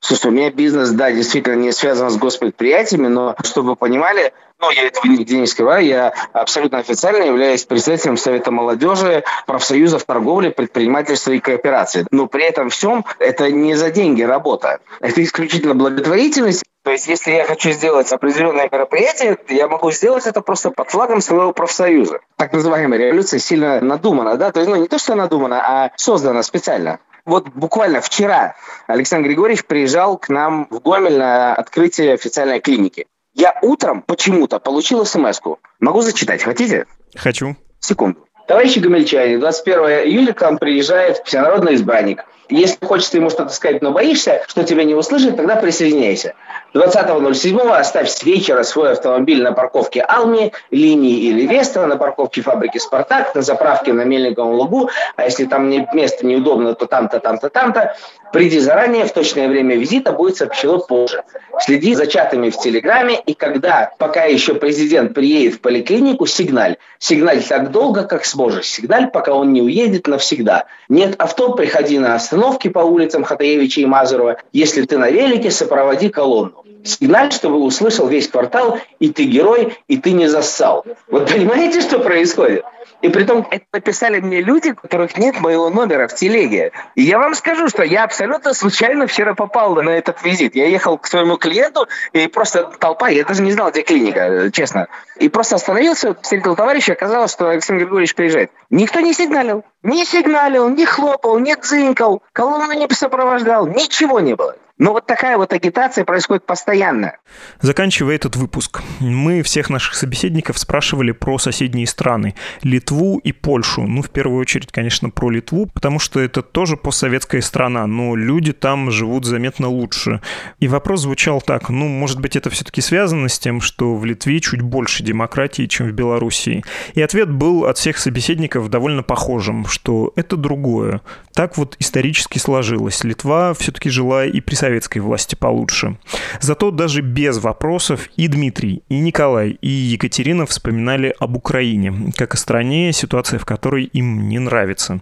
Слушай, 0.01 0.29
у 0.29 0.31
меня 0.31 0.51
бизнес, 0.51 0.91
да, 0.91 1.11
действительно 1.11 1.57
не 1.57 1.73
связан 1.73 2.11
с 2.11 2.17
госпредприятиями, 2.17 3.09
но 3.09 3.37
чтобы 3.45 3.71
вы 3.71 3.77
понимали, 3.77 4.33
ну, 4.61 4.71
я 4.71 4.87
этого 4.87 5.07
нигде 5.07 5.39
не 5.39 5.47
скрываю, 5.47 5.85
я 5.85 6.13
абсолютно 6.33 6.79
официально 6.79 7.23
являюсь 7.25 7.65
председателем 7.65 8.17
Совета 8.17 8.51
молодежи, 8.51 9.25
профсоюзов 9.47 10.05
торговли, 10.05 10.49
предпринимательства 10.49 11.33
и 11.33 11.39
кооперации. 11.39 12.07
Но 12.11 12.27
при 12.27 12.45
этом 12.45 12.71
всем 12.71 13.05
это 13.19 13.51
не 13.51 13.75
за 13.75 13.91
деньги 13.91 14.23
работа. 14.23 14.81
Это 15.01 15.23
исключительно 15.23 15.75
благотворительность. 15.75 16.65
То 16.85 16.93
есть, 16.93 17.07
если 17.07 17.33
я 17.33 17.45
хочу 17.45 17.71
сделать 17.73 18.11
определенное 18.13 18.69
мероприятие, 18.73 19.37
я 19.49 19.69
могу 19.69 19.91
сделать 19.91 20.27
это 20.27 20.41
просто 20.41 20.71
под 20.71 20.89
флагом 20.91 21.21
своего 21.21 21.53
профсоюза. 21.53 22.21
Так 22.37 22.53
называемая 22.53 22.99
революция 22.99 23.41
сильно 23.41 23.81
надумана, 23.81 24.37
да? 24.37 24.53
То 24.53 24.61
есть, 24.61 24.71
ну, 24.71 24.77
не 24.77 24.89
то, 24.89 24.99
что 24.99 25.15
надумана, 25.15 25.61
а 25.61 25.91
создана 25.97 26.43
специально. 26.43 26.99
Вот 27.29 27.51
буквально 27.51 28.01
вчера 28.01 28.55
Александр 28.87 29.29
Григорьевич 29.29 29.67
приезжал 29.67 30.17
к 30.17 30.31
нам 30.31 30.67
в 30.71 30.81
Гомель 30.81 31.19
на 31.19 31.55
открытие 31.55 32.15
официальной 32.15 32.59
клиники. 32.59 33.07
Я 33.35 33.59
утром 33.61 34.01
почему-то 34.01 34.59
получил 34.59 35.05
смс 35.05 35.39
-ку. 35.39 35.59
Могу 35.79 36.01
зачитать, 36.01 36.43
хотите? 36.43 36.87
Хочу. 37.15 37.55
Секунду. 37.81 38.27
Товарищи 38.47 38.79
гомельчане, 38.79 39.37
21 39.37 39.79
июля 40.09 40.33
к 40.33 40.41
нам 40.41 40.57
приезжает 40.57 41.19
всенародный 41.27 41.75
избранник. 41.75 42.25
Если 42.49 42.85
хочется 42.85 43.19
ему 43.19 43.29
что-то 43.29 43.53
сказать, 43.53 43.83
но 43.83 43.93
боишься, 43.93 44.43
что 44.47 44.65
тебя 44.65 44.85
не 44.85 44.95
услышат, 44.95 45.37
тогда 45.37 45.57
присоединяйся. 45.57 46.35
20.07 46.75 47.77
оставь 47.77 48.09
с 48.09 48.23
вечера 48.23 48.63
свой 48.63 48.93
автомобиль 48.93 49.43
на 49.43 49.53
парковке 49.53 50.01
Алми, 50.01 50.53
линии 50.71 51.19
или 51.21 51.47
Веста, 51.47 51.87
на 51.87 51.97
парковке 51.97 52.41
фабрики 52.41 52.79
«Спартак», 52.79 53.35
на 53.35 53.43
заправке 53.43 53.93
на 53.93 54.03
Мельниковом 54.03 54.55
лугу, 54.55 54.91
а 55.17 55.25
если 55.25 55.45
там 55.45 55.69
место 55.69 56.27
неудобно, 56.27 56.75
то 56.75 56.87
там-то, 56.87 57.21
там-то, 57.21 57.51
там-то. 57.51 57.95
Приди 58.33 58.59
заранее, 58.59 59.07
в 59.07 59.13
точное 59.13 59.49
время 59.49 59.77
визита 59.77 60.13
будет 60.13 60.37
сообщено 60.37 60.79
позже. 60.79 61.23
Следи 61.61 61.95
за 61.95 62.07
чатами 62.07 62.51
в 62.51 62.59
Телеграме, 62.59 63.19
и 63.27 63.35
когда, 63.35 63.93
пока 63.99 64.25
еще 64.25 64.55
президент 64.55 65.15
приедет 65.15 65.55
в 65.55 65.61
поликлинику, 65.61 66.27
сигналь. 66.27 66.77
Сигналь 66.99 67.43
так 67.43 67.71
долго, 67.71 68.05
как 68.05 68.25
сможешь. 68.25 68.67
Сигналь, 68.67 69.11
пока 69.11 69.33
он 69.33 69.53
не 69.53 69.63
уедет 69.63 70.07
навсегда. 70.07 70.67
Нет 70.89 71.15
авто, 71.19 71.53
приходи 71.53 71.99
на 71.99 72.15
остановки 72.15 72.69
по 72.69 72.81
улицам 72.81 73.25
Хатаевича 73.25 73.81
и 73.81 73.87
Мазурова. 73.87 74.39
Если 74.53 74.83
ты 74.83 74.99
на 74.99 75.11
велике, 75.11 75.51
сопроводи 75.51 76.11
колонну. 76.11 76.65
Сигналь, 76.85 77.33
чтобы 77.33 77.61
услышал 77.61 78.07
весь 78.07 78.29
квартал, 78.29 78.79
и 78.99 79.11
ты 79.11 79.25
герой, 79.25 79.77
и 79.89 79.97
ты 79.97 80.13
не 80.13 80.27
зассал. 80.27 80.85
Вот 81.11 81.31
понимаете, 81.31 81.81
что 81.81 81.99
происходит? 81.99 82.65
И 83.01 83.09
при 83.11 83.25
том 83.25 83.47
это 83.51 83.65
написали 83.73 84.21
мне 84.21 84.41
люди, 84.41 84.71
у 84.71 84.75
которых 84.75 85.17
нет 85.17 85.41
моего 85.41 85.71
номера 85.71 86.09
в 86.09 86.15
телеге. 86.15 86.73
И 86.97 87.03
я 87.03 87.19
вам 87.19 87.35
скажу, 87.35 87.69
что 87.69 87.85
я 87.85 88.05
абсолютно 88.05 88.55
случайно 88.55 89.07
вчера 89.07 89.35
попал 89.35 89.75
на 89.77 89.91
этот 89.91 90.23
визит. 90.25 90.57
Я 90.57 90.67
ехал 90.67 90.99
к 90.99 91.07
своему 91.07 91.37
клиенту, 91.37 91.87
и 92.13 92.27
просто 92.27 92.65
толпа, 92.65 93.09
я 93.09 93.25
даже 93.25 93.43
не 93.43 93.53
знал, 93.53 93.71
где 93.71 93.83
клиника, 93.83 94.51
честно. 94.53 94.89
И 95.17 95.29
просто 95.29 95.57
остановился, 95.57 96.15
встретил 96.21 96.57
товарища, 96.57 96.93
оказалось, 96.93 97.33
что 97.33 97.49
Александр 97.49 97.85
Григорьевич 97.85 98.15
приезжает. 98.15 98.51
Никто 98.71 99.01
не 99.01 99.13
сигналил. 99.13 99.65
Не 99.83 100.05
сигналил, 100.05 100.69
не 100.69 100.85
хлопал, 100.85 101.39
не 101.39 101.55
дзынькал, 101.55 102.23
колонну 102.33 102.73
не 102.73 102.89
сопровождал, 102.93 103.67
ничего 103.67 104.19
не 104.19 104.35
было. 104.35 104.57
Но 104.79 104.93
вот 104.93 105.07
такая 105.07 105.37
вот 105.37 105.53
агитация 105.53 106.05
происходит 106.05 106.47
постоянно. 106.47 107.17
Заканчивая 107.61 108.15
этот 108.15 108.37
выпуск, 108.37 108.83
мы 109.01 109.43
всех 109.43 109.71
наших 109.71 109.95
собеседников 109.95 110.57
спрашивали 110.59 111.11
про 111.11 111.39
соседние 111.39 111.87
страны. 111.87 112.35
Литву 112.63 113.19
и 113.19 113.33
Польшу. 113.33 113.83
Ну, 113.83 114.03
в 114.03 114.11
первую 114.11 114.41
очередь, 114.41 114.71
конечно, 114.71 115.11
про 115.11 115.31
Литву, 115.31 115.67
потому 115.67 115.99
что 115.99 116.21
это 116.21 116.43
тоже 116.43 116.77
постсоветская 116.77 117.41
страна, 117.41 117.87
но 117.89 118.15
люди 118.15 118.53
там 118.53 118.93
живут 118.93 119.25
заметно 119.25 119.69
лучше. 119.69 120.21
И 120.61 120.69
вопрос 120.69 121.01
звучал 121.01 121.41
так, 121.41 121.71
ну, 121.71 121.89
может 121.89 122.21
быть, 122.21 122.37
это 122.37 122.49
все-таки 122.51 122.81
связано 122.81 123.29
с 123.29 123.39
тем, 123.39 123.61
что 123.61 123.97
в 123.97 124.05
Литве 124.05 124.39
чуть 124.41 124.63
больше 124.63 125.03
демократии, 125.03 125.67
чем 125.67 125.89
в 125.89 125.93
Белоруссии. 125.93 126.65
И 126.95 127.03
ответ 127.03 127.31
был 127.31 127.65
от 127.65 127.79
всех 127.79 127.99
собеседников 127.99 128.71
довольно 128.71 129.03
похожим, 129.03 129.67
что 129.67 130.13
это 130.15 130.37
другое. 130.37 131.01
Так 131.35 131.57
вот 131.57 131.77
исторически 131.81 132.39
сложилось. 132.39 133.03
Литва 133.03 133.55
все-таки 133.55 133.91
жила 133.91 134.25
и 134.25 134.41
при 134.41 134.55
советской 134.69 134.99
власти 134.99 135.35
получше. 135.35 135.97
Зато 136.41 136.71
даже 136.71 137.01
без 137.01 137.39
вопросов 137.39 138.09
и 138.19 138.29
Дмитрий, 138.29 138.83
и 138.91 138.99
Николай, 138.99 139.59
и 139.63 139.69
Екатерина 139.69 140.45
вспоминали 140.45 141.15
об 141.19 141.37
Украине, 141.37 142.13
как 142.17 142.35
о 142.35 142.37
стране, 142.37 142.93
ситуация 142.93 143.39
в 143.39 143.47
которой 143.47 143.85
им 143.85 144.29
не 144.29 144.39
нравится. 144.39 145.01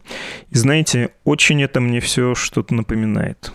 И 0.51 0.59
знаете, 0.59 1.11
очень 1.25 1.63
это 1.63 1.81
мне 1.81 2.01
все 2.01 2.35
что-то 2.35 2.75
напоминает. 2.75 3.53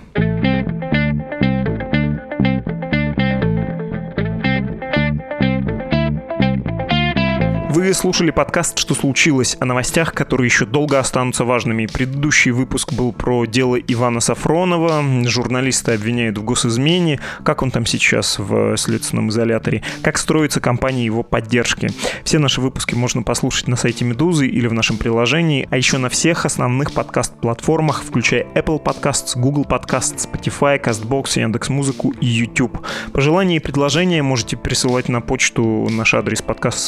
Вы 7.71 7.93
слушали 7.93 8.31
подкаст 8.31 8.77
«Что 8.77 8.93
случилось?» 8.93 9.55
о 9.61 9.65
новостях, 9.65 10.13
которые 10.13 10.47
еще 10.47 10.65
долго 10.65 10.99
останутся 10.99 11.45
важными. 11.45 11.85
Предыдущий 11.85 12.51
выпуск 12.51 12.91
был 12.91 13.13
про 13.13 13.45
дело 13.45 13.77
Ивана 13.77 14.19
Сафронова. 14.19 15.01
Журналисты 15.25 15.93
обвиняют 15.93 16.37
в 16.37 16.43
госизмене. 16.43 17.21
Как 17.45 17.61
он 17.61 17.71
там 17.71 17.85
сейчас 17.85 18.39
в 18.39 18.75
следственном 18.75 19.29
изоляторе? 19.29 19.83
Как 20.03 20.17
строится 20.17 20.59
компания 20.59 21.05
его 21.05 21.23
поддержки? 21.23 21.87
Все 22.25 22.39
наши 22.39 22.59
выпуски 22.59 22.93
можно 22.93 23.23
послушать 23.23 23.69
на 23.69 23.77
сайте 23.77 24.03
Медузы 24.03 24.47
или 24.47 24.67
в 24.67 24.73
нашем 24.73 24.97
приложении, 24.97 25.65
а 25.71 25.77
еще 25.77 25.97
на 25.97 26.09
всех 26.09 26.45
основных 26.45 26.91
подкаст-платформах, 26.91 28.03
включая 28.03 28.47
Apple 28.53 28.83
Podcasts, 28.83 29.39
Google 29.39 29.63
Podcasts, 29.63 30.29
Spotify, 30.29 30.77
CastBox, 30.77 31.39
Яндекс.Музыку 31.39 32.13
и 32.19 32.25
YouTube. 32.25 32.85
Пожелания 33.13 33.55
и 33.55 33.59
предложения 33.59 34.21
можете 34.21 34.57
присылать 34.57 35.07
на 35.07 35.21
почту 35.21 35.87
наш 35.89 36.13
адрес 36.13 36.41
подкаста 36.41 36.81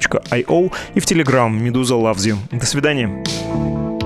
собакамедуза.io 0.00 0.72
и 0.94 1.00
в 1.00 1.04
Telegram 1.04 1.50
Медуза 1.50 1.94
Loves 1.94 2.26
You. 2.26 2.36
До 2.50 2.66
свидания. 2.66 3.97